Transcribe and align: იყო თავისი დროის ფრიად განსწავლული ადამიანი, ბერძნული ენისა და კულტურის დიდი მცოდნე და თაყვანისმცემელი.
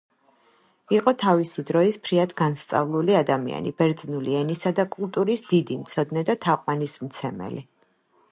იყო 0.95 1.11
თავისი 1.23 1.63
დროის 1.69 1.97
ფრიად 2.07 2.31
განსწავლული 2.39 3.17
ადამიანი, 3.19 3.73
ბერძნული 3.81 4.35
ენისა 4.39 4.73
და 4.79 4.85
კულტურის 4.95 5.45
დიდი 5.51 5.77
მცოდნე 5.85 6.23
და 6.31 6.37
თაყვანისმცემელი. 6.47 7.63